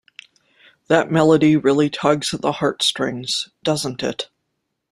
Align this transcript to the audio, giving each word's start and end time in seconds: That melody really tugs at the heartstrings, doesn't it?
That 0.87 1.11
melody 1.11 1.55
really 1.55 1.87
tugs 1.91 2.33
at 2.33 2.41
the 2.41 2.53
heartstrings, 2.53 3.49
doesn't 3.63 4.01
it? 4.01 4.29